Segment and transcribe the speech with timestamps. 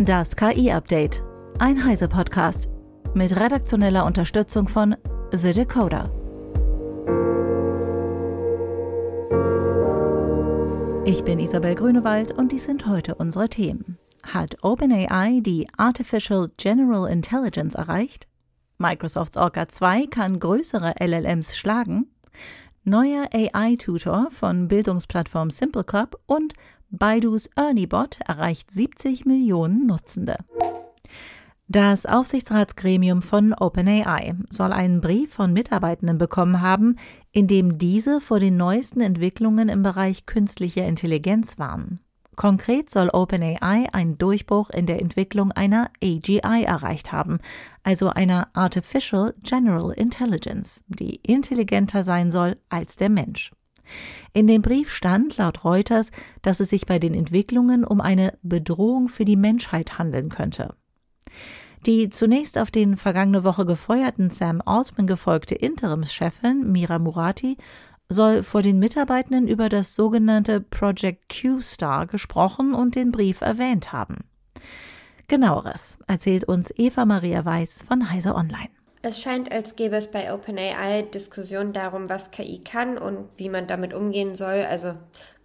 [0.00, 1.24] Das KI-Update.
[1.58, 2.68] Ein Heise-Podcast.
[3.14, 4.94] Mit redaktioneller Unterstützung von
[5.32, 6.12] The Decoder.
[11.04, 13.98] Ich bin Isabel Grünewald und dies sind heute unsere Themen.
[14.22, 18.28] Hat OpenAI die Artificial General Intelligence erreicht?
[18.78, 22.06] Microsofts Orca 2 kann größere LLMs schlagen?
[22.84, 26.54] Neuer AI-Tutor von Bildungsplattform Simple Club und
[26.90, 30.36] Baidus ErnieBot erreicht 70 Millionen Nutzende.
[31.70, 36.96] Das Aufsichtsratsgremium von OpenAI soll einen Brief von Mitarbeitenden bekommen haben,
[37.30, 42.00] in dem diese vor den neuesten Entwicklungen im Bereich künstlicher Intelligenz warnen.
[42.36, 47.40] Konkret soll OpenAI einen Durchbruch in der Entwicklung einer AGI erreicht haben,
[47.82, 53.52] also einer Artificial General Intelligence, die intelligenter sein soll als der Mensch.
[54.32, 56.10] In dem Brief stand laut Reuters,
[56.42, 60.74] dass es sich bei den Entwicklungen um eine Bedrohung für die Menschheit handeln könnte.
[61.86, 67.56] Die zunächst auf den vergangene Woche gefeuerten Sam Altman gefolgte Interimschefin Mira Murati
[68.08, 74.24] soll vor den Mitarbeitenden über das sogenannte Project Q-Star gesprochen und den Brief erwähnt haben.
[75.28, 78.70] Genaueres erzählt uns Eva Maria Weiß von Heise Online.
[79.00, 83.68] Es scheint, als gäbe es bei OpenAI Diskussionen darum, was KI kann und wie man
[83.68, 84.66] damit umgehen soll.
[84.68, 84.94] Also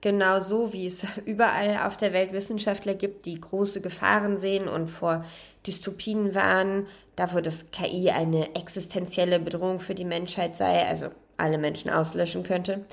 [0.00, 4.88] genau so, wie es überall auf der Welt Wissenschaftler gibt, die große Gefahren sehen und
[4.88, 5.24] vor
[5.66, 11.90] Dystopien warnen, davor, dass KI eine existenzielle Bedrohung für die Menschheit sei, also alle Menschen
[11.90, 12.86] auslöschen könnte.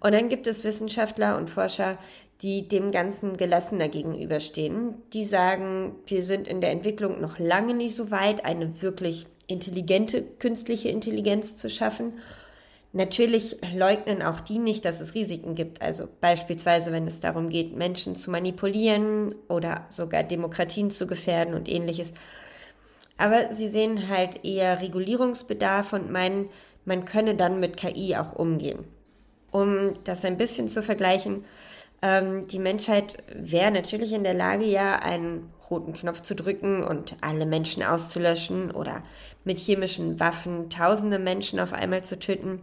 [0.00, 1.98] Und dann gibt es Wissenschaftler und Forscher,
[2.42, 4.94] die dem Ganzen gelassener gegenüberstehen.
[5.12, 10.22] Die sagen, wir sind in der Entwicklung noch lange nicht so weit, eine wirklich intelligente
[10.22, 12.14] künstliche Intelligenz zu schaffen.
[12.92, 15.82] Natürlich leugnen auch die nicht, dass es Risiken gibt.
[15.82, 21.68] Also beispielsweise, wenn es darum geht, Menschen zu manipulieren oder sogar Demokratien zu gefährden und
[21.68, 22.12] ähnliches.
[23.16, 26.48] Aber sie sehen halt eher Regulierungsbedarf und meinen,
[26.84, 28.84] man könne dann mit KI auch umgehen.
[29.50, 31.44] Um das ein bisschen zu vergleichen,
[32.02, 37.16] ähm, die Menschheit wäre natürlich in der Lage, ja, einen roten Knopf zu drücken und
[37.20, 39.02] alle Menschen auszulöschen oder
[39.44, 42.60] mit chemischen Waffen tausende Menschen auf einmal zu töten.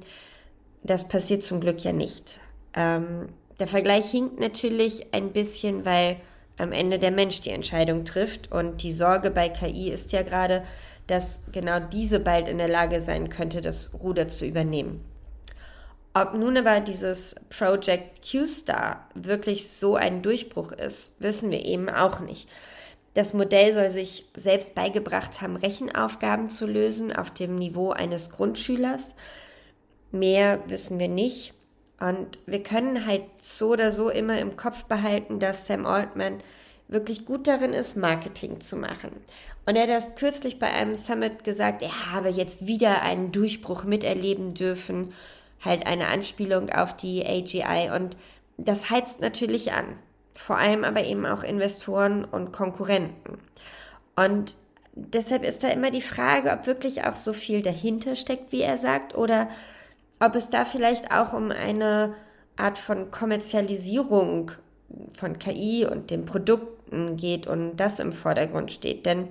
[0.84, 2.40] Das passiert zum Glück ja nicht.
[2.76, 6.18] Ähm, der Vergleich hinkt natürlich ein bisschen, weil
[6.58, 10.64] am Ende der Mensch die Entscheidung trifft und die Sorge bei KI ist ja gerade,
[11.08, 15.04] dass genau diese bald in der Lage sein könnte, das Ruder zu übernehmen.
[16.14, 22.20] Ob nun aber dieses Project Q-Star wirklich so ein Durchbruch ist, wissen wir eben auch
[22.20, 22.50] nicht.
[23.14, 29.16] Das Modell soll sich selbst beigebracht haben, Rechenaufgaben zu lösen auf dem Niveau eines Grundschülers.
[30.12, 31.54] Mehr wissen wir nicht.
[32.00, 36.40] Und wir können halt so oder so immer im Kopf behalten, dass Sam Altman
[36.88, 39.12] wirklich gut darin ist, Marketing zu machen.
[39.66, 43.84] Und er hat erst kürzlich bei einem Summit gesagt, er habe jetzt wieder einen Durchbruch
[43.84, 45.14] miterleben dürfen
[45.64, 48.18] halt eine Anspielung auf die AGI und
[48.58, 49.96] das heizt natürlich an.
[50.34, 53.40] Vor allem aber eben auch Investoren und Konkurrenten.
[54.16, 54.56] Und
[54.94, 58.78] deshalb ist da immer die Frage, ob wirklich auch so viel dahinter steckt, wie er
[58.78, 59.50] sagt, oder
[60.20, 62.14] ob es da vielleicht auch um eine
[62.56, 64.52] Art von Kommerzialisierung
[65.18, 69.06] von KI und den Produkten geht und das im Vordergrund steht.
[69.06, 69.30] Denn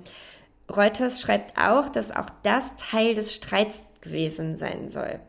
[0.69, 5.19] Reuters schreibt auch, dass auch das Teil des Streits gewesen sein soll.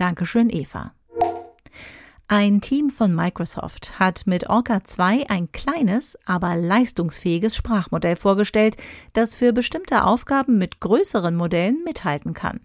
[0.00, 0.94] Dankeschön, Eva.
[2.26, 8.78] Ein Team von Microsoft hat mit Orca 2 ein kleines, aber leistungsfähiges Sprachmodell vorgestellt,
[9.12, 12.60] das für bestimmte Aufgaben mit größeren Modellen mithalten kann.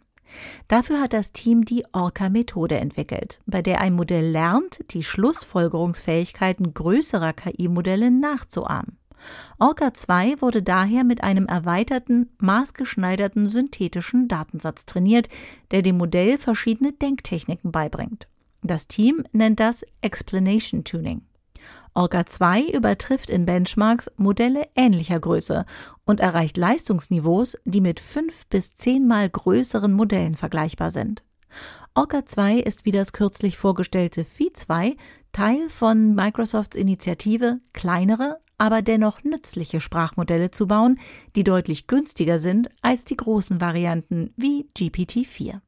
[0.70, 7.34] Dafür hat das Team die Orca-Methode entwickelt, bei der ein Modell lernt, die Schlussfolgerungsfähigkeiten größerer
[7.34, 8.98] KI-Modelle nachzuahmen.
[9.60, 15.30] Orca 2 wurde daher mit einem erweiterten, maßgeschneiderten synthetischen Datensatz trainiert,
[15.72, 18.28] der dem Modell verschiedene Denktechniken beibringt.
[18.62, 21.22] Das Team nennt das Explanation Tuning.
[21.94, 25.66] Orca 2 übertrifft in Benchmarks Modelle ähnlicher Größe
[26.04, 31.24] und erreicht Leistungsniveaus, die mit fünf bis zehnmal größeren Modellen vergleichbar sind.
[31.94, 34.98] Orca 2 ist wie das kürzlich vorgestellte Phi 2
[35.32, 41.00] Teil von Microsofts Initiative, kleinere, aber dennoch nützliche Sprachmodelle zu bauen,
[41.36, 45.60] die deutlich günstiger sind als die großen Varianten wie GPT-4.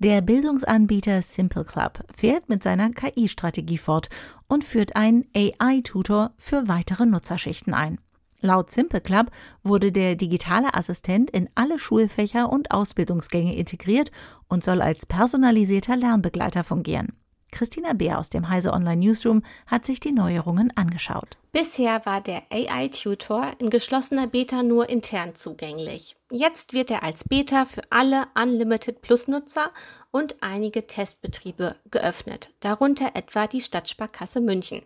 [0.00, 4.08] Der Bildungsanbieter Simple Club fährt mit seiner KI-Strategie fort
[4.46, 7.98] und führt einen AI-Tutor für weitere Nutzerschichten ein.
[8.40, 9.32] Laut Simple Club
[9.64, 14.12] wurde der digitale Assistent in alle Schulfächer und Ausbildungsgänge integriert
[14.46, 17.14] und soll als personalisierter Lernbegleiter fungieren.
[17.50, 21.36] Christina Beer aus dem Heise Online Newsroom hat sich die Neuerungen angeschaut.
[21.52, 26.16] Bisher war der AI Tutor in geschlossener Beta nur intern zugänglich.
[26.30, 29.72] Jetzt wird er als Beta für alle Unlimited Plus Nutzer
[30.10, 34.82] und einige Testbetriebe geöffnet, darunter etwa die Stadtsparkasse München.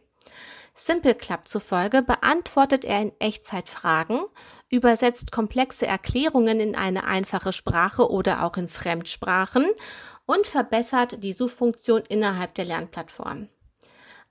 [0.75, 4.21] Simple Club zufolge beantwortet er in Echtzeit Fragen,
[4.73, 9.67] übersetzt komplexe Erklärungen in eine einfache Sprache oder auch in Fremdsprachen
[10.27, 13.49] und verbessert die Suchfunktion innerhalb der Lernplattform.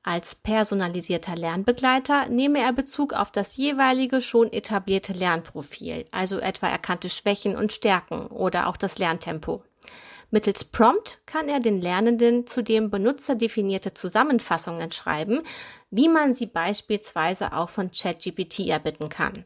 [0.04, 7.10] Als personalisierter Lernbegleiter nehme er Bezug auf das jeweilige schon etablierte Lernprofil, also etwa erkannte
[7.10, 9.64] Schwächen und Stärken oder auch das Lerntempo.
[10.32, 15.44] Mittels Prompt kann er den Lernenden zudem benutzerdefinierte Zusammenfassungen schreiben,
[15.92, 19.46] wie man sie beispielsweise auch von ChatGPT erbitten kann.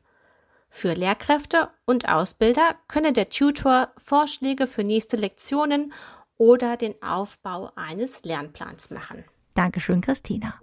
[0.77, 5.93] Für Lehrkräfte und Ausbilder könne der Tutor Vorschläge für nächste Lektionen
[6.35, 9.23] oder den Aufbau eines Lernplans machen.
[9.53, 10.55] Dankeschön, Christina.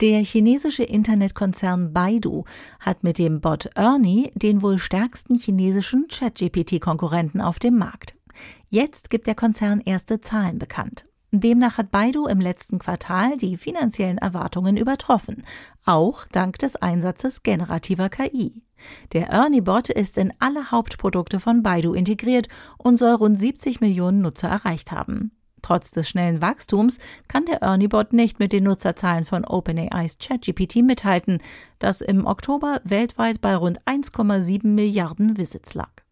[0.00, 2.44] Der chinesische Internetkonzern Baidu
[2.80, 8.14] hat mit dem Bot Ernie den wohl stärksten chinesischen ChatGPT-Konkurrenten auf dem Markt.
[8.70, 11.04] Jetzt gibt der Konzern erste Zahlen bekannt.
[11.32, 15.44] Demnach hat Baidu im letzten Quartal die finanziellen Erwartungen übertroffen,
[15.84, 18.62] auch dank des Einsatzes generativer KI.
[19.12, 24.48] Der Ernie-Bot ist in alle Hauptprodukte von Baidu integriert und soll rund 70 Millionen Nutzer
[24.48, 25.32] erreicht haben.
[25.62, 31.38] Trotz des schnellen Wachstums kann der Ernie-Bot nicht mit den Nutzerzahlen von OpenAIs ChatGPT mithalten,
[31.80, 36.05] das im Oktober weltweit bei rund 1,7 Milliarden Visits lag.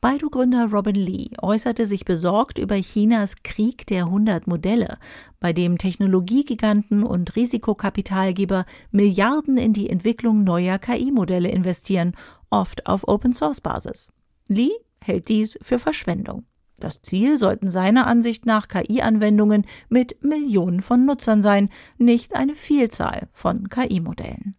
[0.00, 4.98] Baidu-Gründer Robin Lee äußerte sich besorgt über Chinas Krieg der 100 Modelle,
[5.40, 12.12] bei dem Technologiegiganten und Risikokapitalgeber Milliarden in die Entwicklung neuer KI-Modelle investieren,
[12.50, 14.10] oft auf Open-Source-Basis.
[14.48, 16.44] Lee hält dies für Verschwendung.
[16.80, 23.28] Das Ziel sollten seiner Ansicht nach KI-Anwendungen mit Millionen von Nutzern sein, nicht eine Vielzahl
[23.32, 24.56] von KI-Modellen.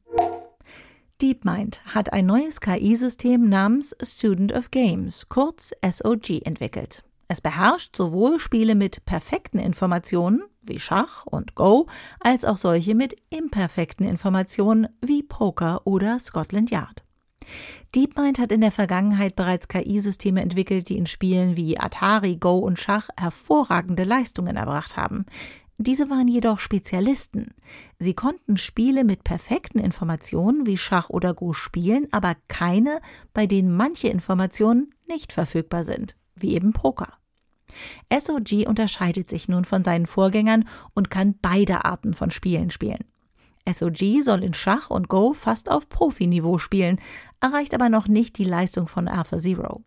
[1.21, 7.05] DeepMind hat ein neues KI-System namens Student of Games, kurz SOG, entwickelt.
[7.29, 11.87] Es beherrscht sowohl Spiele mit perfekten Informationen wie Schach und Go,
[12.19, 17.05] als auch solche mit imperfekten Informationen wie Poker oder Scotland Yard.
[17.95, 22.77] DeepMind hat in der Vergangenheit bereits KI-Systeme entwickelt, die in Spielen wie Atari, Go und
[22.77, 25.25] Schach hervorragende Leistungen erbracht haben.
[25.77, 27.53] Diese waren jedoch Spezialisten.
[27.99, 33.01] Sie konnten Spiele mit perfekten Informationen wie Schach oder Go spielen, aber keine,
[33.33, 37.13] bei denen manche Informationen nicht verfügbar sind, wie eben Poker.
[38.13, 43.03] SOG unterscheidet sich nun von seinen Vorgängern und kann beide Arten von Spielen spielen.
[43.69, 46.99] SOG soll in Schach und Go fast auf Profiniveau spielen,
[47.41, 49.83] erreicht aber noch nicht die Leistung von AlphaZero.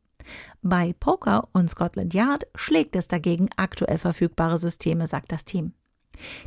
[0.62, 5.72] Bei Poker und Scotland Yard schlägt es dagegen aktuell verfügbare Systeme, sagt das Team.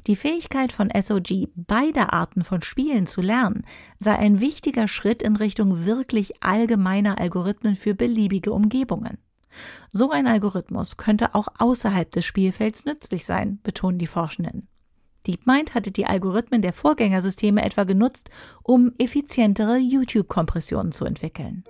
[0.07, 3.65] Die Fähigkeit von SOG, beide Arten von Spielen zu lernen,
[3.99, 9.17] sei ein wichtiger Schritt in Richtung wirklich allgemeiner Algorithmen für beliebige Umgebungen.
[9.91, 14.67] So ein Algorithmus könnte auch außerhalb des Spielfelds nützlich sein, betonen die Forschenden.
[15.27, 18.29] DeepMind hatte die Algorithmen der Vorgängersysteme etwa genutzt,
[18.63, 21.63] um effizientere YouTube-Kompressionen zu entwickeln.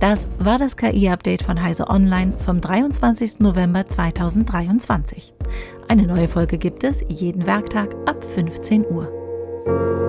[0.00, 3.40] Das war das KI-Update von Heise Online vom 23.
[3.40, 5.32] November 2023.
[5.88, 10.05] Eine neue Folge gibt es jeden Werktag ab 15 Uhr.